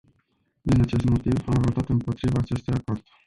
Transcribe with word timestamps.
Din 0.61 0.81
acest 0.81 1.03
motiv, 1.05 1.33
am 1.47 1.61
votat 1.61 1.89
împotriva 1.89 2.39
acestui 2.39 2.73
acord. 2.73 3.01